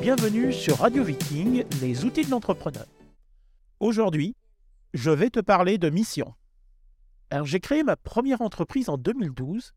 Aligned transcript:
bienvenue 0.00 0.50
sur 0.50 0.78
Radio 0.78 1.04
Viking, 1.04 1.64
les 1.82 2.06
outils 2.06 2.24
de 2.24 2.30
l'entrepreneur. 2.30 2.86
Aujourd'hui, 3.80 4.34
je 4.94 5.10
vais 5.10 5.28
te 5.28 5.40
parler 5.40 5.76
de 5.76 5.90
mission. 5.90 6.32
Alors 7.28 7.44
j'ai 7.44 7.60
créé 7.60 7.82
ma 7.82 7.96
première 7.96 8.40
entreprise 8.40 8.88
en 8.88 8.96
2012 8.96 9.74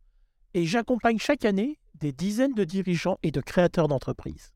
et 0.53 0.65
j'accompagne 0.65 1.19
chaque 1.19 1.43
année 1.43 1.77
des 1.95 2.13
dizaines 2.13 2.53
de 2.53 2.63
dirigeants 2.63 3.17
et 3.21 3.31
de 3.31 3.41
créateurs 3.41 3.89
d'entreprises. 3.89 4.53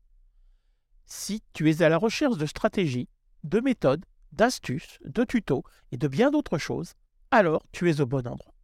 Si 1.04 1.42
tu 1.52 1.68
es 1.68 1.82
à 1.82 1.90
la 1.90 1.98
recherche 1.98 2.38
de 2.38 2.46
stratégies, 2.46 3.10
de 3.44 3.60
méthodes, 3.60 4.06
d'astuces, 4.32 4.98
de 5.04 5.24
tutos 5.24 5.64
et 5.92 5.98
de 5.98 6.08
bien 6.08 6.30
d'autres 6.30 6.58
choses, 6.58 6.94
alors 7.30 7.62
tu 7.72 7.90
es 7.90 8.00
au 8.00 8.06
bon 8.06 8.26
endroit. 8.26 8.54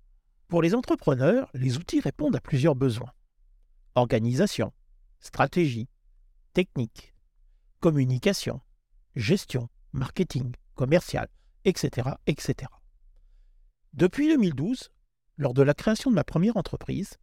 Pour 0.49 0.63
les 0.63 0.75
entrepreneurs, 0.75 1.51
les 1.53 1.77
outils 1.77 2.01
répondent 2.01 2.37
à 2.37 2.41
plusieurs 2.41 2.77
besoins. 2.77 3.13
Organisation, 3.95 4.73
stratégie, 5.21 5.89
technique, 6.57 7.13
communication, 7.81 8.63
gestion, 9.15 9.69
marketing, 9.93 10.55
commercial, 10.75 11.29
etc., 11.67 12.13
etc. 12.27 12.71
Depuis 13.93 14.29
2012, 14.29 14.89
lors 15.37 15.53
de 15.53 15.61
la 15.61 15.75
création 15.75 16.09
de 16.09 16.15
ma 16.15 16.25
première 16.25 16.57
entreprise, 16.57 17.19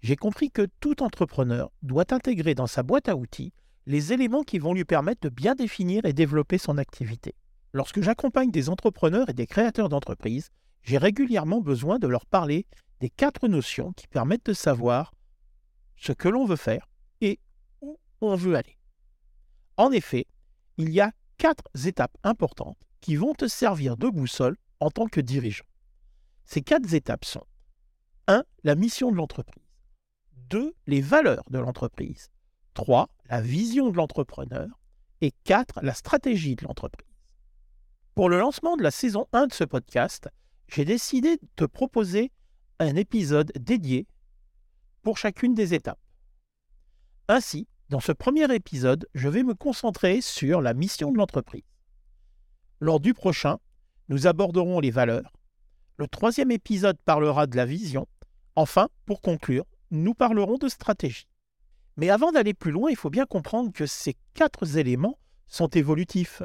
j'ai 0.00 0.16
compris 0.16 0.50
que 0.50 0.66
tout 0.80 1.00
entrepreneur 1.04 1.70
doit 1.82 2.12
intégrer 2.12 2.56
dans 2.56 2.66
sa 2.66 2.82
boîte 2.82 3.08
à 3.08 3.14
outils 3.14 3.52
les 3.86 4.12
éléments 4.12 4.42
qui 4.42 4.58
vont 4.58 4.74
lui 4.74 4.84
permettre 4.84 5.20
de 5.20 5.28
bien 5.28 5.54
définir 5.54 6.04
et 6.04 6.12
développer 6.12 6.58
son 6.58 6.76
activité. 6.76 7.36
Lorsque 7.72 8.02
j'accompagne 8.02 8.50
des 8.50 8.68
entrepreneurs 8.68 9.28
et 9.28 9.32
des 9.32 9.46
créateurs 9.46 9.90
d'entreprises, 9.90 10.50
j'ai 10.82 10.98
régulièrement 10.98 11.60
besoin 11.60 12.00
de 12.00 12.08
leur 12.08 12.26
parler 12.26 12.66
des 12.98 13.10
quatre 13.10 13.46
notions 13.46 13.92
qui 13.92 14.08
permettent 14.08 14.46
de 14.46 14.52
savoir 14.52 15.14
ce 15.94 16.10
que 16.10 16.28
l'on 16.28 16.46
veut 16.46 16.56
faire 16.56 16.88
et 17.20 17.38
on 18.22 18.36
veut 18.36 18.56
aller. 18.56 18.78
En 19.76 19.90
effet, 19.90 20.26
il 20.76 20.90
y 20.90 21.00
a 21.00 21.12
quatre 21.38 21.64
étapes 21.86 22.16
importantes 22.22 22.78
qui 23.00 23.16
vont 23.16 23.34
te 23.34 23.48
servir 23.48 23.96
de 23.96 24.08
boussole 24.08 24.56
en 24.80 24.90
tant 24.90 25.06
que 25.06 25.20
dirigeant. 25.20 25.64
Ces 26.44 26.62
quatre 26.62 26.92
étapes 26.94 27.24
sont 27.24 27.46
1. 28.28 28.44
La 28.64 28.74
mission 28.74 29.10
de 29.10 29.16
l'entreprise. 29.16 29.62
2. 30.48 30.74
Les 30.86 31.00
valeurs 31.00 31.44
de 31.50 31.58
l'entreprise. 31.58 32.30
3. 32.74 33.08
La 33.26 33.40
vision 33.40 33.90
de 33.90 33.96
l'entrepreneur. 33.96 34.68
Et 35.20 35.32
4. 35.44 35.80
La 35.82 35.94
stratégie 35.94 36.56
de 36.56 36.64
l'entreprise. 36.64 37.08
Pour 38.14 38.28
le 38.28 38.38
lancement 38.38 38.76
de 38.76 38.82
la 38.82 38.90
saison 38.90 39.26
1 39.32 39.46
de 39.46 39.52
ce 39.52 39.64
podcast, 39.64 40.28
j'ai 40.68 40.84
décidé 40.84 41.36
de 41.36 41.48
te 41.56 41.64
proposer 41.64 42.30
un 42.78 42.96
épisode 42.96 43.52
dédié 43.58 44.06
pour 45.02 45.18
chacune 45.18 45.54
des 45.54 45.74
étapes. 45.74 46.00
Ainsi, 47.28 47.66
dans 47.92 48.00
ce 48.00 48.12
premier 48.12 48.50
épisode, 48.54 49.06
je 49.14 49.28
vais 49.28 49.42
me 49.42 49.52
concentrer 49.52 50.22
sur 50.22 50.62
la 50.62 50.72
mission 50.72 51.12
de 51.12 51.18
l'entreprise. 51.18 51.62
Lors 52.80 53.00
du 53.00 53.12
prochain, 53.12 53.58
nous 54.08 54.26
aborderons 54.26 54.80
les 54.80 54.90
valeurs. 54.90 55.30
Le 55.98 56.08
troisième 56.08 56.50
épisode 56.50 56.96
parlera 57.04 57.46
de 57.46 57.54
la 57.54 57.66
vision. 57.66 58.08
Enfin, 58.56 58.88
pour 59.04 59.20
conclure, 59.20 59.66
nous 59.90 60.14
parlerons 60.14 60.56
de 60.56 60.70
stratégie. 60.70 61.28
Mais 61.98 62.08
avant 62.08 62.32
d'aller 62.32 62.54
plus 62.54 62.70
loin, 62.70 62.88
il 62.88 62.96
faut 62.96 63.10
bien 63.10 63.26
comprendre 63.26 63.70
que 63.70 63.84
ces 63.84 64.16
quatre 64.32 64.78
éléments 64.78 65.18
sont 65.46 65.68
évolutifs. 65.68 66.42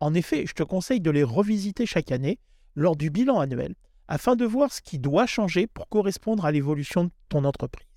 En 0.00 0.12
effet, 0.12 0.44
je 0.46 0.52
te 0.52 0.64
conseille 0.64 1.00
de 1.00 1.10
les 1.10 1.24
revisiter 1.24 1.86
chaque 1.86 2.12
année 2.12 2.38
lors 2.74 2.94
du 2.94 3.08
bilan 3.08 3.40
annuel 3.40 3.74
afin 4.06 4.36
de 4.36 4.44
voir 4.44 4.70
ce 4.70 4.82
qui 4.82 4.98
doit 4.98 5.24
changer 5.24 5.66
pour 5.66 5.88
correspondre 5.88 6.44
à 6.44 6.52
l'évolution 6.52 7.04
de 7.04 7.10
ton 7.30 7.46
entreprise. 7.46 7.88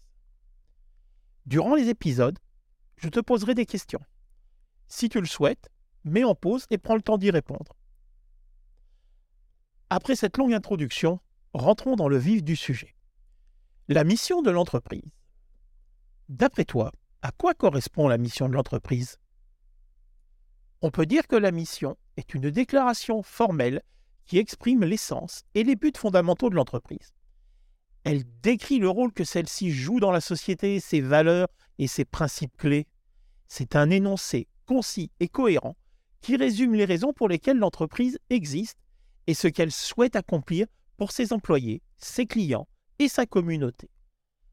Durant 1.45 1.75
les 1.75 1.89
épisodes, 1.89 2.39
je 2.97 3.09
te 3.09 3.19
poserai 3.19 3.53
des 3.53 3.65
questions. 3.65 4.01
Si 4.87 5.09
tu 5.09 5.19
le 5.19 5.27
souhaites, 5.27 5.69
mets 6.03 6.23
en 6.23 6.35
pause 6.35 6.65
et 6.69 6.77
prends 6.77 6.95
le 6.95 7.01
temps 7.01 7.17
d'y 7.17 7.31
répondre. 7.31 7.75
Après 9.89 10.15
cette 10.15 10.37
longue 10.37 10.53
introduction, 10.53 11.19
rentrons 11.53 11.95
dans 11.95 12.09
le 12.09 12.17
vif 12.17 12.43
du 12.43 12.55
sujet. 12.55 12.95
La 13.87 14.03
mission 14.03 14.41
de 14.41 14.51
l'entreprise. 14.51 15.11
D'après 16.29 16.65
toi, 16.65 16.91
à 17.21 17.31
quoi 17.31 17.53
correspond 17.53 18.07
la 18.07 18.17
mission 18.17 18.49
de 18.49 18.53
l'entreprise? 18.53 19.17
On 20.81 20.91
peut 20.91 21.05
dire 21.05 21.27
que 21.27 21.35
la 21.35 21.51
mission 21.51 21.97
est 22.17 22.33
une 22.33 22.49
déclaration 22.49 23.23
formelle 23.23 23.81
qui 24.25 24.37
exprime 24.37 24.83
l'essence 24.83 25.43
et 25.55 25.63
les 25.63 25.75
buts 25.75 25.93
fondamentaux 25.95 26.49
de 26.49 26.55
l'entreprise. 26.55 27.13
Elle 28.03 28.23
décrit 28.41 28.79
le 28.79 28.89
rôle 28.89 29.11
que 29.11 29.23
celle-ci 29.23 29.71
joue 29.71 29.99
dans 29.99 30.11
la 30.11 30.21
société, 30.21 30.79
ses 30.79 31.01
valeurs 31.01 31.47
et 31.79 31.87
ses 31.87 32.05
principes 32.05 32.55
clés. 32.57 32.87
C'est 33.47 33.75
un 33.75 33.89
énoncé 33.89 34.47
concis 34.65 35.11
et 35.19 35.27
cohérent 35.27 35.75
qui 36.21 36.35
résume 36.35 36.73
les 36.73 36.85
raisons 36.85 37.13
pour 37.13 37.29
lesquelles 37.29 37.57
l'entreprise 37.57 38.19
existe 38.29 38.77
et 39.27 39.33
ce 39.33 39.47
qu'elle 39.47 39.71
souhaite 39.71 40.15
accomplir 40.15 40.67
pour 40.97 41.11
ses 41.11 41.33
employés, 41.33 41.81
ses 41.97 42.25
clients 42.25 42.67
et 42.99 43.07
sa 43.07 43.25
communauté. 43.25 43.89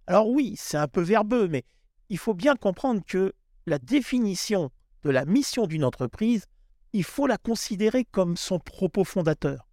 Alors 0.07 0.29
oui, 0.29 0.55
c'est 0.57 0.77
un 0.77 0.89
peu 0.89 1.01
verbeux, 1.01 1.49
mais 1.49 1.65
il 2.11 2.19
faut 2.19 2.35
bien 2.35 2.55
comprendre 2.57 3.03
que 3.07 3.33
la 3.67 3.79
définition 3.79 4.71
de 5.03 5.11
la 5.11 5.25
mission 5.25 5.67
d'une 5.67 5.85
entreprise, 5.85 6.45
il 6.93 7.05
faut 7.05 7.27
la 7.27 7.39
considérer 7.39 8.05
comme 8.05 8.37
son 8.37 8.59
propos 8.59 9.05
fondateur. 9.05 9.69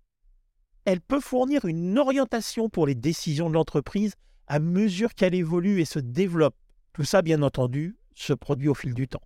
Elle 0.86 1.02
peut 1.02 1.20
fournir 1.20 1.66
une 1.66 2.00
orientation 2.00 2.70
pour 2.70 2.88
les 2.88 2.96
décisions 2.96 3.50
de 3.50 3.54
l'entreprise 3.54 4.16
à 4.48 4.60
mesure 4.60 5.14
qu'elle 5.14 5.36
évolue 5.36 5.82
et 5.82 5.86
se 5.86 6.00
développe. 6.00 6.56
Tout 6.94 7.04
ça, 7.04 7.22
bien 7.22 7.42
entendu, 7.42 7.96
se 8.16 8.34
produit 8.34 8.68
au 8.68 8.74
fil 8.74 8.94
du 8.94 9.08
temps. 9.08 9.22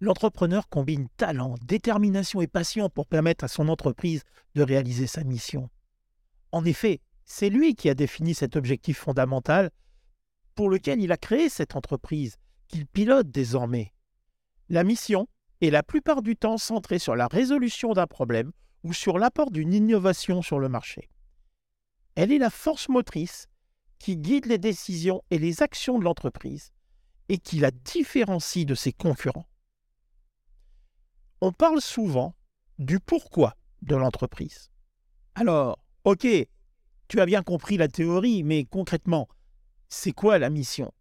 L'entrepreneur 0.00 0.68
combine 0.68 1.08
talent, 1.16 1.54
détermination 1.62 2.40
et 2.40 2.46
passion 2.46 2.88
pour 2.88 3.06
permettre 3.06 3.44
à 3.44 3.48
son 3.48 3.68
entreprise 3.68 4.22
de 4.54 4.62
réaliser 4.62 5.06
sa 5.06 5.22
mission. 5.22 5.68
En 6.50 6.64
effet, 6.64 7.00
c'est 7.24 7.50
lui 7.50 7.74
qui 7.74 7.88
a 7.88 7.94
défini 7.94 8.34
cet 8.34 8.56
objectif 8.56 8.98
fondamental 8.98 9.70
pour 10.54 10.68
lequel 10.68 11.00
il 11.00 11.12
a 11.12 11.16
créé 11.16 11.48
cette 11.48 11.76
entreprise, 11.76 12.36
qu'il 12.68 12.86
pilote 12.86 13.30
désormais. 13.30 13.92
La 14.68 14.82
mission 14.82 15.28
est 15.60 15.70
la 15.70 15.82
plupart 15.82 16.22
du 16.22 16.34
temps 16.34 16.58
centrée 16.58 16.98
sur 16.98 17.14
la 17.14 17.26
résolution 17.26 17.92
d'un 17.92 18.06
problème 18.06 18.52
ou 18.82 18.92
sur 18.92 19.18
l'apport 19.18 19.50
d'une 19.50 19.72
innovation 19.72 20.42
sur 20.42 20.58
le 20.58 20.68
marché. 20.68 21.08
Elle 22.14 22.32
est 22.32 22.38
la 22.38 22.50
force 22.50 22.88
motrice 22.88 23.46
qui 23.98 24.16
guide 24.16 24.46
les 24.46 24.58
décisions 24.58 25.22
et 25.30 25.38
les 25.38 25.62
actions 25.62 25.98
de 25.98 26.04
l'entreprise 26.04 26.72
et 27.28 27.38
qui 27.38 27.58
la 27.58 27.70
différencie 27.70 28.66
de 28.66 28.74
ses 28.74 28.92
concurrents. 28.92 29.48
On 31.40 31.52
parle 31.52 31.80
souvent 31.80 32.34
du 32.78 33.00
pourquoi 33.00 33.56
de 33.82 33.96
l'entreprise. 33.96 34.70
Alors, 35.34 35.84
ok, 36.04 36.26
tu 37.08 37.20
as 37.20 37.26
bien 37.26 37.42
compris 37.42 37.76
la 37.76 37.88
théorie, 37.88 38.42
mais 38.42 38.64
concrètement, 38.64 39.28
c'est 39.88 40.12
quoi 40.12 40.38
la 40.38 40.50
mission? 40.50 40.92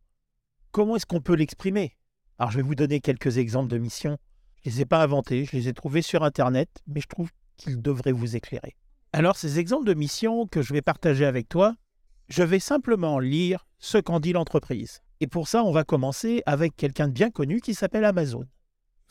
Comment 0.72 0.96
est-ce 0.96 1.06
qu'on 1.06 1.22
peut 1.22 1.36
l'exprimer? 1.36 1.98
Alors 2.38 2.52
je 2.52 2.58
vais 2.58 2.64
vous 2.64 2.76
donner 2.76 3.02
quelques 3.02 3.38
exemples 3.38 3.70
de 3.70 3.78
missions. 3.78 4.18
Je 4.64 4.70
ne 4.70 4.76
les 4.76 4.82
ai 4.82 4.86
pas 4.86 5.04
inventés, 5.04 5.46
je 5.46 5.56
les 5.56 5.68
ai 5.68 5.74
trouvés 5.74 6.02
sur 6.02 6.24
Internet, 6.24 6.70
mais 6.88 7.02
je 7.02 7.08
trouve 7.08 7.30
qu'ils 7.58 7.82
devraient 7.82 8.12
vous 8.12 8.36
éclairer. 8.36 8.76
Alors 9.14 9.36
ces 9.36 9.60
exemples 9.60 9.86
de 9.86 9.94
missions 9.94 10.48
que 10.48 10.62
je 10.62 10.74
vais 10.74 10.82
partager 10.82 11.26
avec 11.26 11.50
toi, 11.50 11.76
je 12.30 12.44
vais 12.44 12.60
simplement 12.60 13.20
lire 13.20 13.68
ce 13.80 13.98
qu'en 13.98 14.20
dit 14.20 14.34
l'entreprise. 14.34 15.02
Et 15.22 15.28
pour 15.28 15.48
ça, 15.48 15.64
on 15.64 15.72
va 15.72 15.84
commencer 15.84 16.42
avec 16.48 16.76
quelqu'un 16.76 17.08
de 17.08 17.14
bien 17.14 17.30
connu 17.30 17.62
qui 17.62 17.76
s'appelle 17.76 18.06
Amazon. 18.06 18.44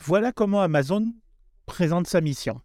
Voilà 0.03 0.33
comment 0.33 0.61
Amazon 0.61 1.13
présente 1.65 2.05
sa 2.05 2.19
mission. 2.19 2.59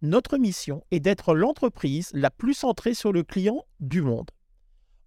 Notre 0.00 0.38
mission 0.38 0.82
est 0.90 1.00
d'être 1.00 1.34
l'entreprise 1.34 2.08
la 2.14 2.30
plus 2.30 2.54
centrée 2.54 2.94
sur 2.94 3.12
le 3.12 3.22
client 3.22 3.66
du 3.80 4.00
monde, 4.00 4.30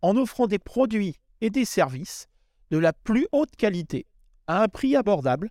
en 0.04 0.16
offrant 0.18 0.46
des 0.46 0.60
produits 0.60 1.16
et 1.42 1.50
des 1.50 1.66
services 1.66 2.28
de 2.70 2.78
la 2.78 2.94
plus 2.94 3.28
haute 3.32 3.56
qualité, 3.56 4.06
à 4.46 4.62
un 4.62 4.68
prix 4.68 4.96
abordable, 4.96 5.50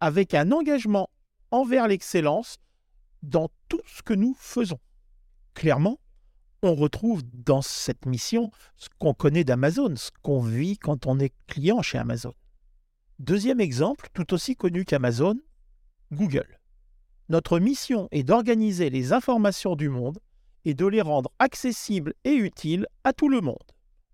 avec 0.00 0.34
un 0.34 0.52
engagement 0.52 1.08
envers 1.50 1.88
l'excellence 1.88 2.58
dans 3.22 3.48
tout 3.70 3.80
ce 3.86 4.02
que 4.02 4.12
nous 4.12 4.36
faisons. 4.38 4.78
Clairement, 5.54 5.98
on 6.62 6.74
retrouve 6.74 7.22
dans 7.32 7.62
cette 7.62 8.06
mission 8.06 8.50
ce 8.76 8.88
qu'on 8.98 9.14
connaît 9.14 9.44
d'Amazon, 9.44 9.94
ce 9.96 10.10
qu'on 10.22 10.40
vit 10.40 10.78
quand 10.78 11.06
on 11.06 11.18
est 11.18 11.32
client 11.46 11.82
chez 11.82 11.98
Amazon. 11.98 12.34
Deuxième 13.18 13.60
exemple, 13.60 14.08
tout 14.12 14.32
aussi 14.34 14.56
connu 14.56 14.84
qu'Amazon, 14.84 15.36
Google. 16.12 16.58
Notre 17.28 17.58
mission 17.58 18.08
est 18.10 18.22
d'organiser 18.22 18.90
les 18.90 19.12
informations 19.12 19.76
du 19.76 19.88
monde 19.88 20.18
et 20.64 20.74
de 20.74 20.86
les 20.86 21.02
rendre 21.02 21.30
accessibles 21.38 22.14
et 22.24 22.34
utiles 22.34 22.86
à 23.04 23.12
tout 23.12 23.28
le 23.28 23.40
monde 23.40 23.72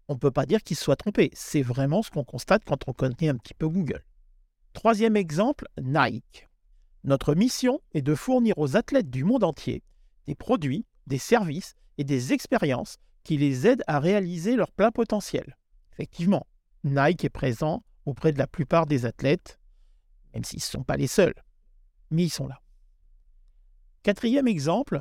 on 0.08 0.14
ne 0.14 0.18
peut 0.18 0.30
pas 0.30 0.46
dire 0.46 0.62
qu'il 0.62 0.76
se 0.76 0.84
soit 0.84 0.96
trompé. 0.96 1.30
C'est 1.34 1.62
vraiment 1.62 2.02
ce 2.02 2.10
qu'on 2.10 2.24
constate 2.24 2.64
quand 2.64 2.88
on 2.88 2.92
connaît 2.92 3.28
un 3.28 3.36
petit 3.36 3.54
peu 3.54 3.68
Google. 3.68 4.04
Troisième 4.72 5.16
exemple, 5.16 5.66
Nike. 5.80 6.48
Notre 7.04 7.34
mission 7.34 7.80
est 7.92 8.02
de 8.02 8.14
fournir 8.14 8.58
aux 8.58 8.76
athlètes 8.76 9.10
du 9.10 9.24
monde 9.24 9.44
entier 9.44 9.82
des 10.26 10.34
produits, 10.34 10.86
des 11.06 11.18
services 11.18 11.74
et 11.98 12.04
des 12.04 12.32
expériences 12.32 12.96
qui 13.22 13.36
les 13.36 13.66
aident 13.66 13.84
à 13.86 13.98
réaliser 13.98 14.56
leur 14.56 14.70
plein 14.70 14.90
potentiel. 14.90 15.56
Effectivement, 15.92 16.46
Nike 16.84 17.24
est 17.24 17.30
présent 17.30 17.82
auprès 18.04 18.32
de 18.32 18.38
la 18.38 18.46
plupart 18.46 18.86
des 18.86 19.06
athlètes, 19.06 19.58
même 20.34 20.44
s'ils 20.44 20.58
ne 20.58 20.62
sont 20.62 20.82
pas 20.82 20.96
les 20.96 21.06
seuls. 21.06 21.34
mais 22.10 22.24
ils 22.24 22.30
sont 22.30 22.46
là. 22.46 22.60
Quatrième 24.02 24.46
exemple, 24.46 25.00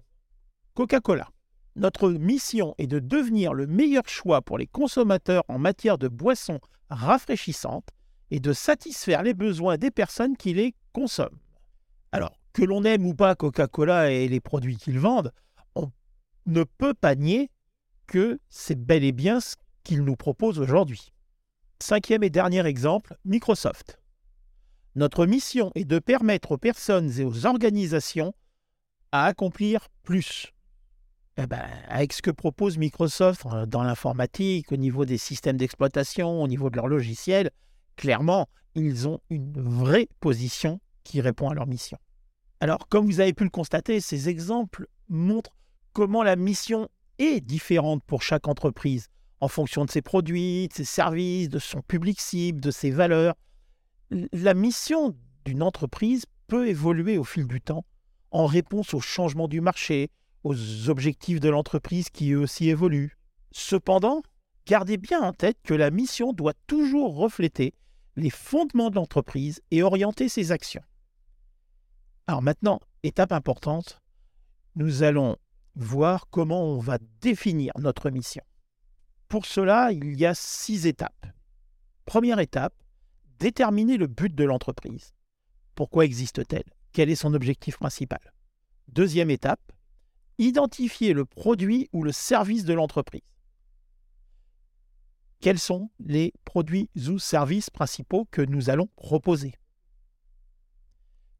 Coca-Cola. 0.73 1.27
Notre 1.75 2.09
mission 2.11 2.75
est 2.77 2.87
de 2.87 2.99
devenir 2.99 3.53
le 3.53 3.67
meilleur 3.67 4.07
choix 4.07 4.41
pour 4.41 4.57
les 4.57 4.67
consommateurs 4.67 5.43
en 5.47 5.57
matière 5.57 5.97
de 5.97 6.07
boissons 6.07 6.59
rafraîchissantes 6.89 7.89
et 8.31 8.39
de 8.39 8.53
satisfaire 8.53 9.23
les 9.23 9.33
besoins 9.33 9.77
des 9.77 9.91
personnes 9.91 10.37
qui 10.37 10.53
les 10.53 10.75
consomment. 10.93 11.39
Alors, 12.11 12.39
que 12.53 12.63
l'on 12.63 12.83
aime 12.83 13.05
ou 13.05 13.15
pas 13.15 13.35
Coca-Cola 13.35 14.11
et 14.11 14.27
les 14.27 14.39
produits 14.39 14.77
qu'ils 14.77 14.99
vendent, 14.99 15.31
ne 16.45 16.63
peut 16.63 16.93
pas 16.93 17.15
nier 17.15 17.49
que 18.07 18.39
c'est 18.49 18.75
bel 18.75 19.03
et 19.03 19.11
bien 19.11 19.39
ce 19.39 19.55
qu'ils 19.83 20.03
nous 20.03 20.15
proposent 20.15 20.59
aujourd'hui. 20.59 21.11
Cinquième 21.79 22.23
et 22.23 22.29
dernier 22.29 22.65
exemple, 22.65 23.17
Microsoft. 23.25 23.99
Notre 24.95 25.25
mission 25.25 25.71
est 25.75 25.85
de 25.85 25.99
permettre 25.99 26.53
aux 26.53 26.57
personnes 26.57 27.11
et 27.19 27.23
aux 27.23 27.45
organisations 27.45 28.33
à 29.11 29.25
accomplir 29.25 29.89
plus. 30.03 30.53
Eh 31.37 31.47
ben, 31.47 31.65
avec 31.87 32.13
ce 32.13 32.21
que 32.21 32.29
propose 32.29 32.77
Microsoft 32.77 33.45
euh, 33.47 33.65
dans 33.65 33.83
l'informatique, 33.83 34.71
au 34.71 34.77
niveau 34.77 35.03
des 35.05 35.17
systèmes 35.17 35.57
d'exploitation, 35.57 36.43
au 36.43 36.47
niveau 36.47 36.69
de 36.69 36.75
leur 36.75 36.87
logiciel, 36.87 37.49
clairement, 37.95 38.47
ils 38.75 39.07
ont 39.07 39.19
une 39.29 39.53
vraie 39.59 40.07
position 40.19 40.79
qui 41.03 41.21
répond 41.21 41.49
à 41.49 41.55
leur 41.55 41.65
mission. 41.65 41.97
Alors, 42.59 42.87
comme 42.87 43.05
vous 43.05 43.19
avez 43.19 43.33
pu 43.33 43.43
le 43.43 43.49
constater, 43.49 43.99
ces 43.99 44.29
exemples 44.29 44.87
montrent 45.09 45.55
comment 45.93 46.23
la 46.23 46.35
mission 46.35 46.89
est 47.19 47.39
différente 47.39 48.03
pour 48.05 48.21
chaque 48.21 48.47
entreprise, 48.47 49.07
en 49.39 49.47
fonction 49.47 49.85
de 49.85 49.91
ses 49.91 50.01
produits, 50.01 50.67
de 50.67 50.73
ses 50.73 50.85
services, 50.85 51.49
de 51.49 51.59
son 51.59 51.81
public 51.81 52.19
cible, 52.19 52.59
de 52.59 52.71
ses 52.71 52.91
valeurs. 52.91 53.35
La 54.31 54.53
mission 54.53 55.15
d'une 55.45 55.63
entreprise 55.63 56.25
peut 56.47 56.67
évoluer 56.67 57.17
au 57.17 57.23
fil 57.23 57.47
du 57.47 57.61
temps 57.61 57.85
en 58.31 58.47
réponse 58.47 58.93
aux 58.93 58.99
changements 58.99 59.47
du 59.47 59.61
marché, 59.61 60.09
aux 60.43 60.89
objectifs 60.89 61.39
de 61.39 61.49
l'entreprise 61.49 62.09
qui 62.09 62.31
eux 62.31 62.39
aussi 62.39 62.69
évoluent. 62.69 63.15
Cependant, 63.51 64.23
gardez 64.65 64.97
bien 64.97 65.21
en 65.21 65.33
tête 65.33 65.57
que 65.63 65.75
la 65.75 65.91
mission 65.91 66.33
doit 66.33 66.55
toujours 66.65 67.15
refléter 67.15 67.73
les 68.15 68.31
fondements 68.31 68.89
de 68.89 68.95
l'entreprise 68.95 69.61
et 69.69 69.83
orienter 69.83 70.29
ses 70.29 70.51
actions. 70.51 70.83
Alors 72.25 72.41
maintenant, 72.41 72.79
étape 73.03 73.31
importante, 73.31 73.99
nous 74.75 75.03
allons 75.03 75.37
voir 75.75 76.27
comment 76.29 76.63
on 76.63 76.79
va 76.79 76.97
définir 77.21 77.73
notre 77.79 78.09
mission. 78.09 78.43
Pour 79.27 79.45
cela, 79.45 79.91
il 79.91 80.19
y 80.19 80.25
a 80.25 80.35
six 80.35 80.85
étapes. 80.85 81.25
Première 82.05 82.39
étape, 82.39 82.75
déterminer 83.39 83.97
le 83.97 84.07
but 84.07 84.33
de 84.33 84.43
l'entreprise. 84.43 85.13
Pourquoi 85.75 86.05
existe-t-elle? 86.05 86.71
Quel 86.91 87.09
est 87.09 87.15
son 87.15 87.33
objectif 87.33 87.77
principal? 87.77 88.33
Deuxième 88.89 89.31
étape, 89.31 89.71
identifier 90.37 91.13
le 91.13 91.25
produit 91.25 91.89
ou 91.93 92.03
le 92.03 92.11
service 92.11 92.65
de 92.65 92.73
l'entreprise. 92.73 93.21
Quels 95.39 95.59
sont 95.59 95.89
les 95.99 96.33
produits 96.45 96.89
ou 96.95 97.19
services 97.19 97.69
principaux 97.69 98.25
que 98.31 98.41
nous 98.41 98.69
allons 98.69 98.87
proposer? 98.95 99.55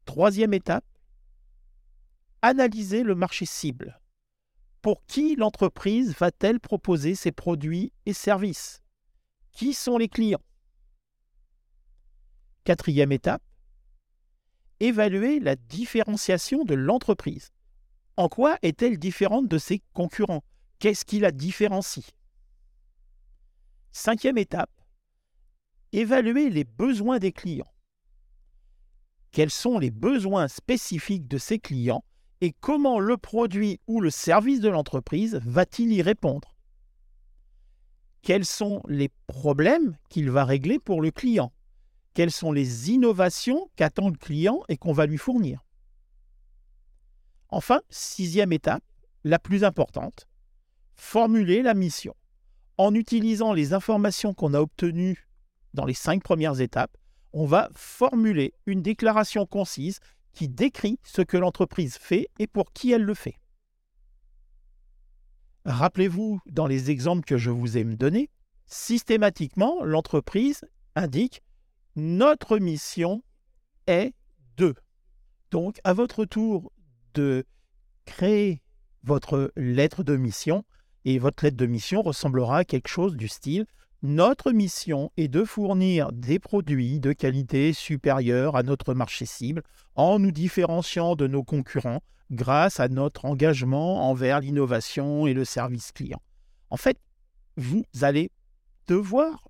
Troisième 0.04 0.52
étape, 0.52 0.84
analyser 2.42 3.02
le 3.02 3.14
marché 3.14 3.46
cible. 3.46 3.98
Pour 4.84 5.02
qui 5.06 5.34
l'entreprise 5.34 6.14
va-t-elle 6.18 6.60
proposer 6.60 7.14
ses 7.14 7.32
produits 7.32 7.90
et 8.04 8.12
services? 8.12 8.82
Qui 9.50 9.72
sont 9.72 9.96
les 9.96 10.10
clients? 10.10 10.42
Quatrième 12.64 13.10
étape, 13.10 13.42
évaluer 14.80 15.40
la 15.40 15.56
différenciation 15.56 16.64
de 16.64 16.74
l'entreprise. 16.74 17.50
En 18.18 18.28
quoi 18.28 18.58
est-elle 18.60 18.98
différente 18.98 19.48
de 19.48 19.56
ses 19.56 19.80
concurrents? 19.94 20.44
Qu'est-ce 20.80 21.06
qui 21.06 21.18
la 21.18 21.30
différencie? 21.30 22.10
Cinquième 23.90 24.36
étape, 24.36 24.82
évaluer 25.92 26.50
les 26.50 26.64
besoins 26.64 27.18
des 27.18 27.32
clients. 27.32 27.72
Quels 29.30 29.50
sont 29.50 29.78
les 29.78 29.90
besoins 29.90 30.46
spécifiques 30.46 31.26
de 31.26 31.38
ces 31.38 31.58
clients? 31.58 32.04
Et 32.44 32.52
comment 32.60 33.00
le 33.00 33.16
produit 33.16 33.80
ou 33.86 34.02
le 34.02 34.10
service 34.10 34.60
de 34.60 34.68
l'entreprise 34.68 35.40
va-t-il 35.46 35.90
y 35.94 36.02
répondre? 36.02 36.54
Quels 38.20 38.44
sont 38.44 38.82
les 38.86 39.08
problèmes 39.28 39.96
qu'il 40.10 40.30
va 40.30 40.44
régler 40.44 40.78
pour 40.78 41.00
le 41.00 41.10
client? 41.10 41.54
Quelles 42.12 42.30
sont 42.30 42.52
les 42.52 42.90
innovations 42.90 43.70
qu'attend 43.76 44.10
le 44.10 44.18
client 44.18 44.60
et 44.68 44.76
qu'on 44.76 44.92
va 44.92 45.06
lui 45.06 45.16
fournir? 45.16 45.64
Enfin, 47.48 47.80
sixième 47.88 48.52
étape, 48.52 48.84
la 49.24 49.38
plus 49.38 49.64
importante, 49.64 50.28
formuler 50.96 51.62
la 51.62 51.72
mission. 51.72 52.14
En 52.76 52.94
utilisant 52.94 53.54
les 53.54 53.72
informations 53.72 54.34
qu'on 54.34 54.52
a 54.52 54.60
obtenues 54.60 55.30
dans 55.72 55.86
les 55.86 55.94
cinq 55.94 56.22
premières 56.22 56.60
étapes, 56.60 56.98
on 57.32 57.46
va 57.46 57.70
formuler 57.74 58.52
une 58.66 58.82
déclaration 58.82 59.46
concise 59.46 59.98
qui 60.34 60.48
décrit 60.48 60.98
ce 61.02 61.22
que 61.22 61.36
l'entreprise 61.36 61.96
fait 61.96 62.28
et 62.38 62.46
pour 62.46 62.72
qui 62.72 62.92
elle 62.92 63.02
le 63.02 63.14
fait. 63.14 63.36
Rappelez-vous, 65.64 66.40
dans 66.46 66.66
les 66.66 66.90
exemples 66.90 67.24
que 67.24 67.38
je 67.38 67.50
vous 67.50 67.78
ai 67.78 67.84
donnés, 67.84 68.28
systématiquement, 68.66 69.82
l'entreprise 69.82 70.60
indique 70.94 71.42
notre 71.96 72.58
mission 72.58 73.22
est 73.86 74.14
de. 74.56 74.74
Donc, 75.50 75.80
à 75.84 75.92
votre 75.92 76.24
tour 76.24 76.72
de 77.14 77.46
créer 78.04 78.60
votre 79.02 79.52
lettre 79.56 80.02
de 80.02 80.16
mission 80.16 80.64
et 81.04 81.18
votre 81.18 81.44
lettre 81.44 81.56
de 81.56 81.66
mission 81.66 82.02
ressemblera 82.02 82.58
à 82.58 82.64
quelque 82.64 82.88
chose 82.88 83.16
du 83.16 83.28
style 83.28 83.66
notre 84.04 84.52
mission 84.52 85.10
est 85.16 85.28
de 85.28 85.44
fournir 85.44 86.12
des 86.12 86.38
produits 86.38 87.00
de 87.00 87.14
qualité 87.14 87.72
supérieure 87.72 88.54
à 88.54 88.62
notre 88.62 88.92
marché 88.92 89.24
cible 89.24 89.62
en 89.94 90.18
nous 90.18 90.30
différenciant 90.30 91.16
de 91.16 91.26
nos 91.26 91.42
concurrents 91.42 92.02
grâce 92.30 92.80
à 92.80 92.88
notre 92.88 93.24
engagement 93.24 94.10
envers 94.10 94.40
l'innovation 94.40 95.26
et 95.26 95.32
le 95.32 95.46
service 95.46 95.90
client. 95.90 96.20
En 96.68 96.76
fait, 96.76 96.98
vous 97.56 97.86
allez 98.02 98.30
devoir 98.88 99.48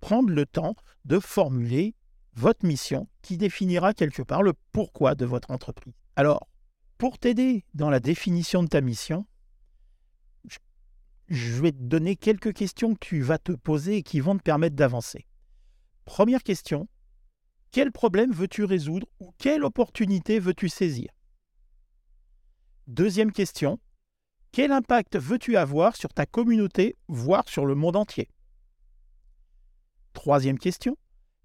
prendre 0.00 0.30
le 0.30 0.46
temps 0.46 0.76
de 1.04 1.18
formuler 1.18 1.96
votre 2.34 2.64
mission 2.64 3.08
qui 3.20 3.36
définira 3.36 3.94
quelque 3.94 4.22
part 4.22 4.44
le 4.44 4.52
pourquoi 4.70 5.16
de 5.16 5.24
votre 5.24 5.50
entreprise. 5.50 5.94
Alors, 6.14 6.46
pour 6.98 7.18
t'aider 7.18 7.64
dans 7.74 7.90
la 7.90 7.98
définition 7.98 8.62
de 8.62 8.68
ta 8.68 8.80
mission, 8.80 9.26
je 11.28 11.60
vais 11.60 11.72
te 11.72 11.82
donner 11.82 12.16
quelques 12.16 12.54
questions 12.54 12.94
que 12.94 13.06
tu 13.06 13.20
vas 13.20 13.38
te 13.38 13.52
poser 13.52 13.98
et 13.98 14.02
qui 14.02 14.20
vont 14.20 14.36
te 14.36 14.42
permettre 14.42 14.76
d'avancer. 14.76 15.26
Première 16.04 16.42
question, 16.42 16.88
quel 17.70 17.92
problème 17.92 18.32
veux-tu 18.32 18.64
résoudre 18.64 19.06
ou 19.20 19.32
quelle 19.38 19.64
opportunité 19.64 20.38
veux-tu 20.38 20.68
saisir? 20.68 21.10
Deuxième 22.86 23.32
question, 23.32 23.78
quel 24.52 24.72
impact 24.72 25.16
veux-tu 25.18 25.58
avoir 25.58 25.96
sur 25.96 26.14
ta 26.14 26.24
communauté, 26.24 26.96
voire 27.08 27.46
sur 27.48 27.66
le 27.66 27.74
monde 27.74 27.96
entier? 27.96 28.30
Troisième 30.14 30.58
question, 30.58 30.96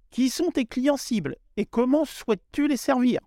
qui 0.09 0.29
sont 0.29 0.51
tes 0.51 0.65
clients 0.65 0.97
cibles 0.97 1.35
et 1.57 1.65
comment 1.65 2.05
souhaites-tu 2.05 2.69
les 2.69 2.77
servir? 2.77 3.19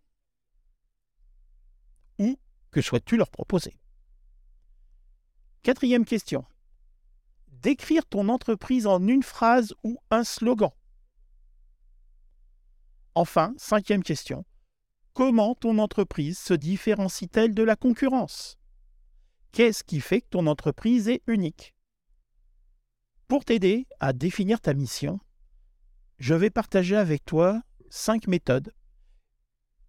Ou 2.19 2.39
que 2.71 2.81
souhaites-tu 2.81 3.19
leur 3.19 3.31
proposer? 3.31 3.77
Quatrième 5.67 6.05
question. 6.05 6.45
Décrire 7.49 8.07
ton 8.07 8.29
entreprise 8.29 8.87
en 8.87 9.05
une 9.05 9.25
phrase 9.25 9.75
ou 9.83 9.99
un 10.13 10.23
slogan. 10.23 10.71
Enfin, 13.17 13.53
cinquième 13.57 14.05
question. 14.05 14.45
Comment 15.13 15.57
ton 15.57 15.79
entreprise 15.79 16.39
se 16.39 16.55
différencie-t-elle 16.55 17.53
de 17.53 17.65
la 17.65 17.75
concurrence? 17.75 18.61
Qu'est-ce 19.51 19.83
qui 19.83 19.99
fait 19.99 20.21
que 20.21 20.29
ton 20.31 20.47
entreprise 20.47 21.09
est 21.09 21.23
unique? 21.27 21.75
Pour 23.27 23.45
t'aider 23.45 23.89
à 23.99 24.13
définir 24.13 24.61
ta 24.61 24.73
mission, 24.73 25.19
je 26.21 26.35
vais 26.35 26.51
partager 26.51 26.95
avec 26.95 27.25
toi 27.25 27.61
cinq 27.91 28.29
méthodes 28.29 28.73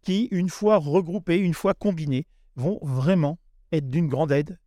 qui, 0.01 0.23
une 0.31 0.49
fois 0.49 0.77
regroupées, 0.77 1.37
une 1.37 1.53
fois 1.53 1.75
combinées, 1.75 2.25
vont 2.55 2.79
vraiment 2.81 3.37
être 3.71 3.91
d'une 3.91 4.07
grande 4.07 4.31
aide 4.31 4.57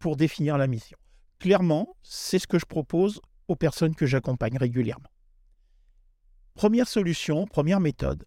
pour 0.00 0.16
définir 0.16 0.58
la 0.58 0.66
mission. 0.66 0.98
Clairement, 1.38 1.94
c'est 2.02 2.40
ce 2.40 2.48
que 2.48 2.58
je 2.58 2.66
propose 2.66 3.20
aux 3.46 3.54
personnes 3.54 3.94
que 3.94 4.06
j'accompagne 4.06 4.58
régulièrement. 4.58 5.08
Première 6.54 6.88
solution, 6.88 7.46
première 7.46 7.80
méthode. 7.80 8.24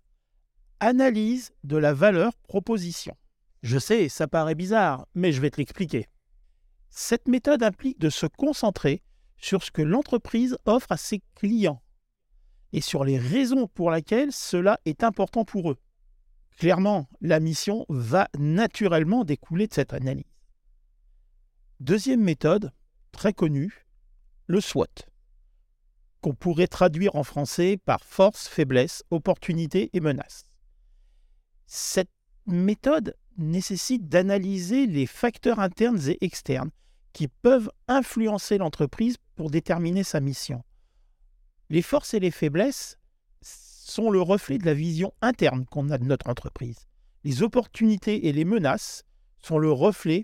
Analyse 0.80 1.52
de 1.64 1.78
la 1.78 1.94
valeur 1.94 2.34
proposition. 2.48 3.16
Je 3.62 3.78
sais, 3.78 4.10
ça 4.10 4.28
paraît 4.28 4.56
bizarre, 4.56 5.08
mais 5.14 5.32
je 5.32 5.42
vais 5.42 5.50
te 5.50 5.58
l'expliquer. 5.58 6.08
Cette 6.90 7.28
méthode 7.28 7.64
implique 7.64 8.00
de 8.00 8.10
se 8.10 8.26
concentrer 8.26 9.02
sur 9.38 9.64
ce 9.64 9.72
que 9.72 9.82
l'entreprise 9.82 10.58
offre 10.66 10.92
à 10.92 10.98
ses 10.98 11.22
clients 11.36 11.82
et 12.72 12.82
sur 12.82 13.04
les 13.04 13.18
raisons 13.18 13.68
pour 13.68 13.92
lesquelles 13.92 14.32
cela 14.32 14.80
est 14.86 15.04
important 15.04 15.46
pour 15.46 15.72
eux. 15.72 15.78
Clairement, 16.58 17.08
la 17.22 17.40
mission 17.40 17.86
va 17.90 18.28
naturellement 18.38 19.24
découler 19.24 19.68
de 19.68 19.74
cette 19.74 19.94
analyse. 19.94 20.33
Deuxième 21.84 22.22
méthode, 22.22 22.72
très 23.12 23.34
connue, 23.34 23.86
le 24.48 24.62
SWOT, 24.62 24.88
qu'on 26.22 26.34
pourrait 26.34 26.68
traduire 26.68 27.18
en 27.18 27.26
français 27.26 27.76
par 27.76 28.06
force, 28.06 28.48
faiblesse, 28.48 29.04
opportunité 29.12 29.90
et 29.92 30.00
menace. 30.00 30.46
Cette 31.66 32.10
méthode 32.46 33.18
nécessite 33.38 34.08
d'analyser 34.08 34.88
les 34.88 35.06
facteurs 35.06 35.60
internes 35.60 36.00
et 36.08 36.24
externes 36.24 36.72
qui 37.12 37.28
peuvent 37.28 37.70
influencer 37.90 38.58
l'entreprise 38.58 39.18
pour 39.36 39.50
déterminer 39.50 40.06
sa 40.06 40.22
mission. 40.22 40.64
Les 41.70 41.82
forces 41.82 42.14
et 42.14 42.22
les 42.22 42.32
faiblesses 42.32 42.98
sont 43.42 44.10
le 44.10 44.22
reflet 44.22 44.58
de 44.58 44.66
la 44.66 44.74
vision 44.74 45.14
interne 45.22 45.66
qu'on 45.66 45.90
a 45.90 45.98
de 45.98 46.06
notre 46.06 46.30
entreprise. 46.30 46.88
Les 47.26 47.44
opportunités 47.44 48.30
et 48.30 48.32
les 48.32 48.46
menaces 48.46 49.04
sont 49.40 49.58
le 49.58 49.74
reflet 49.74 50.24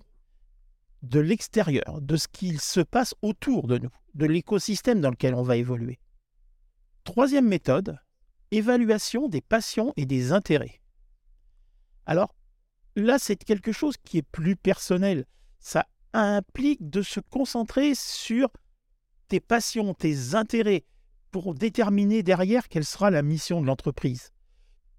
de 1.02 1.20
l'extérieur, 1.20 2.02
de 2.02 2.16
ce 2.16 2.28
qu'il 2.28 2.60
se 2.60 2.82
passe 2.82 3.16
autour 3.22 3.68
de 3.68 3.78
nous, 3.78 3.90
de 4.16 4.26
l'écosystème 4.26 5.02
dans 5.02 5.12
lequel 5.12 5.36
on 5.36 5.44
va 5.44 5.56
évoluer. 5.56 6.00
Troisième 7.04 7.48
méthode, 7.48 7.98
évaluation 8.52 9.28
des 9.28 9.42
passions 9.42 9.94
et 9.96 10.06
des 10.06 10.32
intérêts. 10.32 10.82
Alors, 12.06 12.36
là, 12.96 13.20
c'est 13.20 13.36
quelque 13.36 13.72
chose 13.72 13.96
qui 14.04 14.18
est 14.18 14.24
plus 14.32 14.56
personnel. 14.56 15.26
Ça 15.60 15.86
implique 16.14 16.90
de 16.90 17.02
se 17.02 17.20
concentrer 17.20 17.94
sur 17.96 18.50
tes 19.28 19.40
passions, 19.40 19.94
tes 19.94 20.36
intérêts, 20.36 20.86
pour 21.32 21.54
déterminer 21.54 22.24
derrière 22.24 22.68
quelle 22.68 22.86
sera 22.86 23.12
la 23.12 23.22
mission 23.22 23.62
de 23.62 23.68
l'entreprise. 23.68 24.32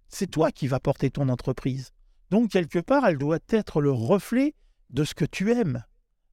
C'est 0.09 0.31
toi 0.31 0.53
qui 0.53 0.69
vas 0.69 0.81
porter 0.81 1.11
ton 1.11 1.29
entreprise. 1.29 1.91
Donc, 2.31 2.51
quelque 2.51 2.79
part, 2.79 3.07
elle 3.07 3.19
doit 3.19 3.41
être 3.49 3.81
le 3.81 3.91
reflet 3.91 4.55
de 4.91 5.05
ce 5.05 5.15
que 5.15 5.25
tu 5.25 5.53
aimes, 5.53 5.85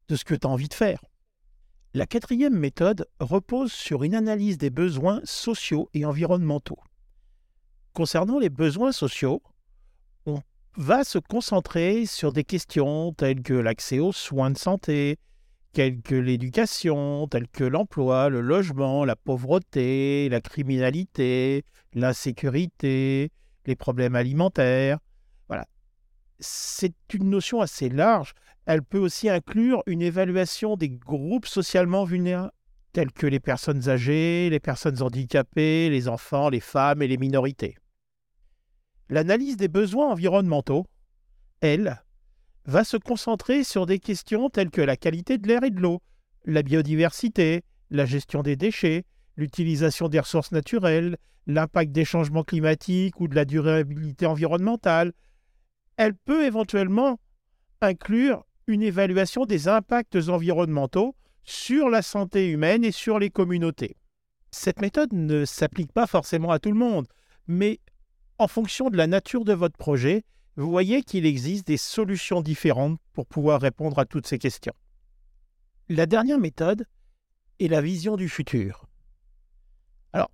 de 0.07 0.15
ce 0.15 0.25
que 0.25 0.35
tu 0.35 0.47
as 0.47 0.49
envie 0.49 0.67
de 0.67 0.73
faire. 0.73 1.03
La 1.93 2.05
quatrième 2.05 2.57
méthode 2.57 3.07
repose 3.19 3.71
sur 3.71 4.03
une 4.03 4.15
analyse 4.15 4.57
des 4.57 4.69
besoins 4.69 5.21
sociaux 5.23 5.89
et 5.93 6.05
environnementaux. 6.05 6.77
Concernant 7.93 8.39
les 8.39 8.49
besoins 8.49 8.91
sociaux, 8.91 9.41
on 10.25 10.41
va 10.75 11.03
se 11.03 11.17
concentrer 11.17 12.05
sur 12.05 12.31
des 12.33 12.43
questions 12.43 13.13
telles 13.13 13.41
que 13.41 13.53
l'accès 13.53 13.99
aux 13.99 14.11
soins 14.11 14.51
de 14.51 14.57
santé, 14.57 15.17
telles 15.73 16.01
que 16.01 16.15
l'éducation, 16.15 17.27
telles 17.27 17.47
que 17.47 17.63
l'emploi, 17.63 18.29
le 18.29 18.41
logement, 18.41 19.05
la 19.05 19.15
pauvreté, 19.15 20.29
la 20.29 20.41
criminalité, 20.41 21.63
l'insécurité, 21.93 23.31
les 23.65 23.75
problèmes 23.75 24.15
alimentaires. 24.15 24.99
C'est 26.39 26.96
une 27.13 27.29
notion 27.29 27.62
assez 27.62 27.89
large. 27.89 28.34
Elle 28.65 28.84
peut 28.84 29.00
aussi 29.00 29.29
inclure 29.29 29.82
une 29.86 30.01
évaluation 30.01 30.75
des 30.75 30.89
groupes 30.89 31.46
socialement 31.46 32.03
vulnérables, 32.03 32.51
tels 32.94 33.12
que 33.12 33.27
les 33.27 33.39
personnes 33.39 33.89
âgées, 33.89 34.50
les 34.50 34.60
personnes 34.60 35.01
handicapées, 35.01 35.89
les 35.89 36.08
enfants, 36.08 36.50
les 36.50 36.60
femmes 36.60 37.01
et 37.01 37.08
les 37.08 37.17
minorités. 37.17 37.77
L'analyse 39.10 39.56
des 39.56 39.70
besoins 39.70 40.12
environnementaux, 40.12 40.86
elle, 41.62 42.03
va 42.65 42.84
se 42.84 42.98
concentrer 42.98 43.63
sur 43.63 43.86
des 43.86 44.00
questions 44.00 44.50
telles 44.50 44.70
que 44.70 44.82
la 44.82 44.98
qualité 44.98 45.38
de 45.38 45.48
l'air 45.48 45.63
et 45.63 45.70
de 45.70 45.79
l'eau, 45.79 46.01
la 46.46 46.62
biodiversité, 46.62 47.63
la 47.89 48.06
gestion 48.06 48.44
des 48.44 48.58
déchets, 48.58 49.06
l'utilisation 49.38 50.10
des 50.10 50.20
ressources 50.20 50.51
naturelles, 50.51 51.17
l'impact 51.46 51.94
des 51.94 52.03
changements 52.03 52.44
climatiques 52.44 53.22
ou 53.22 53.29
de 53.29 53.36
la 53.36 53.46
durabilité 53.46 54.25
environnementale. 54.25 55.13
Elle 55.98 56.16
peut 56.16 56.46
éventuellement 56.46 57.20
inclure 57.82 58.46
une 58.68 58.84
évaluation 58.84 59.46
des 59.46 59.68
impacts 59.68 60.16
environnementaux 60.30 61.16
sur 61.44 61.89
la 61.89 62.01
santé 62.01 62.50
humaine 62.50 62.84
et 62.84 62.92
sur 62.92 63.20
les 63.20 63.30
communautés. 63.30 63.96
Cette 64.51 64.82
méthode 64.82 65.13
ne 65.13 65.46
s'applique 65.46 65.92
pas 65.92 66.08
forcément 66.08 66.51
à 66.51 66.60
tout 66.60 66.72
le 66.72 66.77
monde, 66.77 67.08
mais 67.48 67.80
en 68.38 68.48
fonction 68.48 68.89
de 68.89 68.98
la 68.98 69.08
nature 69.08 69.46
de 69.46 69.54
votre 69.54 69.77
projet, 69.77 70.24
vous 70.56 70.70
voyez 70.70 71.04
qu'il 71.04 71.25
existe 71.25 71.68
des 71.68 71.77
solutions 71.77 72.42
différentes 72.42 73.00
pour 73.13 73.25
pouvoir 73.25 73.62
répondre 73.62 73.98
à 74.00 74.06
toutes 74.06 74.27
ces 74.27 74.39
questions. 74.39 74.74
La 75.89 76.06
dernière 76.06 76.39
méthode 76.39 76.86
est 77.60 77.68
la 77.68 77.82
vision 77.82 78.18
du 78.18 78.27
futur. 78.27 78.88
Alors, 80.13 80.32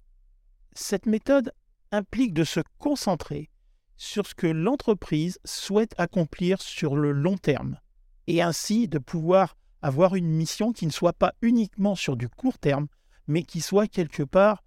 cette 0.73 1.05
méthode 1.05 1.53
implique 1.91 2.33
de 2.33 2.43
se 2.43 2.59
concentrer 2.79 3.49
sur 3.95 4.25
ce 4.25 4.35
que 4.35 4.47
l'entreprise 4.47 5.39
souhaite 5.45 5.93
accomplir 5.97 6.61
sur 6.61 6.95
le 6.95 7.11
long 7.11 7.37
terme, 7.37 7.79
et 8.27 8.41
ainsi 8.41 8.87
de 8.87 8.97
pouvoir 8.97 9.55
avoir 9.81 10.15
une 10.15 10.29
mission 10.29 10.71
qui 10.71 10.85
ne 10.85 10.91
soit 10.91 11.13
pas 11.13 11.33
uniquement 11.41 11.95
sur 11.95 12.15
du 12.15 12.29
court 12.29 12.57
terme, 12.57 12.87
mais 13.27 13.43
qui 13.43 13.61
soit 13.61 13.87
quelque 13.87 14.23
part 14.23 14.63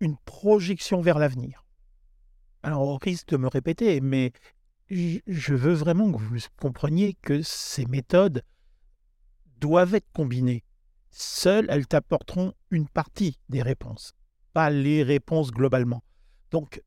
une 0.00 0.16
projection 0.24 1.00
vers 1.00 1.18
l'avenir. 1.18 1.64
Alors, 2.62 2.82
on 2.82 2.96
risque 2.96 3.28
de 3.28 3.36
me 3.36 3.48
répéter, 3.48 4.00
mais 4.00 4.32
je 4.88 5.54
veux 5.54 5.72
vraiment 5.72 6.12
que 6.12 6.18
vous 6.18 6.38
compreniez 6.60 7.14
que 7.14 7.42
ces 7.42 7.86
méthodes 7.86 8.42
doivent 9.58 9.94
être 9.94 10.10
combinées. 10.12 10.64
Seules, 11.10 11.66
elles 11.68 11.86
t'apporteront 11.86 12.52
une 12.70 12.88
partie 12.88 13.38
des 13.48 13.62
réponses, 13.62 14.12
pas 14.52 14.70
les 14.70 15.02
réponses 15.02 15.50
globalement. 15.50 16.02
Donc, 16.50 16.82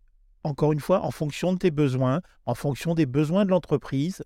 encore 0.45 0.71
une 0.71 0.79
fois, 0.79 1.03
en 1.03 1.11
fonction 1.11 1.53
de 1.53 1.57
tes 1.57 1.71
besoins, 1.71 2.21
en 2.45 2.53
fonction 2.53 2.93
des 2.93 3.07
besoins 3.07 3.45
de 3.45 3.49
l'entreprise, 3.49 4.23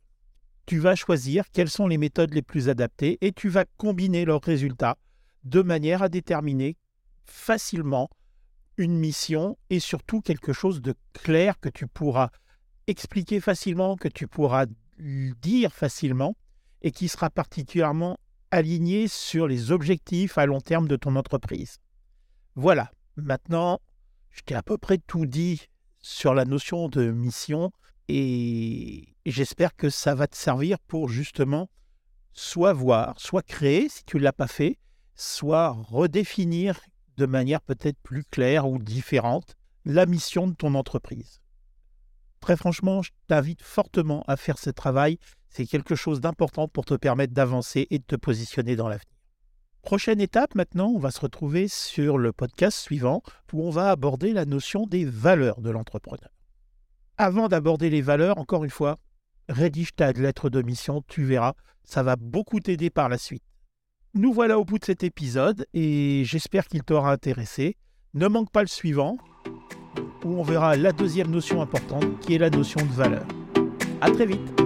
tu 0.66 0.78
vas 0.78 0.96
choisir 0.96 1.50
quelles 1.52 1.70
sont 1.70 1.88
les 1.88 1.98
méthodes 1.98 2.34
les 2.34 2.42
plus 2.42 2.68
adaptées 2.68 3.18
et 3.22 3.32
tu 3.32 3.48
vas 3.48 3.66
combiner 3.78 4.26
leurs 4.26 4.42
résultats 4.42 4.98
de 5.46 5.62
manière 5.62 6.04
à 6.04 6.10
déterminer 6.10 6.78
facilement 7.24 8.10
une 8.78 9.00
mission 9.00 9.58
et 9.70 9.80
surtout 9.80 10.22
quelque 10.22 10.52
chose 10.52 10.82
de 10.82 10.94
clair 11.14 11.60
que 11.60 11.70
tu 11.70 11.88
pourras 11.88 12.30
expliquer 12.88 13.40
facilement, 13.40 13.96
que 13.96 14.10
tu 14.10 14.28
pourras 14.28 14.66
dire 14.98 15.74
facilement 15.74 16.36
et 16.82 16.92
qui 16.92 17.08
sera 17.08 17.30
particulièrement 17.30 18.18
aligné 18.52 19.08
sur 19.08 19.48
les 19.48 19.72
objectifs 19.72 20.38
à 20.38 20.46
long 20.46 20.60
terme 20.60 20.88
de 20.88 20.98
ton 20.98 21.16
entreprise. 21.16 21.78
Voilà, 22.56 22.92
maintenant, 23.16 23.80
je 24.32 24.42
t'ai 24.42 24.56
à 24.56 24.64
peu 24.64 24.78
près 24.78 24.98
tout 24.98 25.26
dit 25.26 25.68
sur 26.10 26.34
la 26.34 26.44
notion 26.44 26.89
de 26.89 27.12
mission 27.12 27.72
et 28.08 29.16
j'espère 29.28 29.75
que 29.75 29.92
ça 29.92 30.16
va 30.16 30.25
te 30.25 30.36
servir 30.36 30.80
pour 30.80 31.08
justement 31.08 31.70
soit 32.34 32.74
voir, 32.74 33.20
soit 33.20 33.44
créer 33.44 33.89
si 33.89 34.04
tu 34.06 34.18
ne 34.18 34.24
l'as 34.24 34.34
pas 34.34 34.48
fait, 34.48 34.80
soit 35.13 35.70
redéfinir 35.70 36.80
de 37.18 37.28
manière 37.28 37.62
peut-être 37.62 38.00
plus 38.01 38.24
claire 38.24 38.68
ou 38.68 38.80
différente 38.80 39.56
la 39.86 40.08
mission 40.08 40.48
de 40.48 40.56
ton 40.56 40.74
entreprise. 40.74 41.42
Très 42.39 42.58
franchement, 42.58 43.04
je 43.04 43.12
t'invite 43.28 43.62
fortement 43.62 44.24
à 44.28 44.36
faire 44.36 44.58
ce 44.58 44.72
travail. 44.72 45.20
C'est 45.48 45.68
quelque 45.68 45.96
chose 45.96 46.22
d'important 46.22 46.68
pour 46.68 46.86
te 46.86 46.96
permettre 46.96 47.34
d'avancer 47.34 47.86
et 47.92 48.00
de 48.00 48.04
te 48.04 48.16
positionner 48.16 48.75
dans 48.75 48.89
l'avenir. 48.89 49.19
Prochaine 49.82 50.22
étape, 50.22 50.56
maintenant, 50.56 50.90
on 50.90 51.00
va 51.00 51.10
se 51.10 51.22
retrouver 51.22 51.68
sur 51.68 52.18
le 52.18 52.32
podcast 52.32 52.78
suivant 52.78 53.24
où 53.54 53.64
on 53.64 53.70
va 53.70 53.90
aborder 53.90 54.34
la 54.34 54.46
notion 54.46 54.86
des 54.86 55.06
valeurs 55.06 55.62
de 55.62 55.70
l'entrepreneur. 55.70 56.30
Avant 57.18 57.48
d'aborder 57.48 57.90
les 57.90 58.02
valeurs, 58.02 58.38
encore 58.38 58.64
une 58.64 58.70
fois, 58.70 59.00
rédige 59.48 59.96
ta 59.96 60.12
lettre 60.12 60.50
de 60.50 60.62
mission, 60.62 61.02
tu 61.08 61.24
verras, 61.24 61.54
ça 61.84 62.04
va 62.04 62.16
beaucoup 62.18 62.60
t'aider 62.60 62.90
par 62.90 63.10
la 63.10 63.18
suite. 63.18 63.44
Nous 64.14 64.34
voilà 64.34 64.60
au 64.60 64.66
bout 64.66 64.80
de 64.80 64.86
cet 64.86 65.04
épisode 65.04 65.66
et 65.74 66.24
j'espère 66.26 66.68
qu'il 66.68 66.84
t'aura 66.84 67.12
intéressé. 67.12 67.78
Ne 68.14 68.28
manque 68.28 68.52
pas 68.52 68.62
le 68.62 68.68
suivant 68.68 69.18
où 70.26 70.40
on 70.40 70.44
verra 70.44 70.76
la 70.76 70.92
deuxième 70.92 71.32
notion 71.32 71.62
importante 71.62 72.20
qui 72.20 72.36
est 72.36 72.40
la 72.40 72.50
notion 72.50 72.82
de 72.86 72.92
valeur. 72.92 73.26
À 74.02 74.12
très 74.12 74.26
vite 74.26 74.59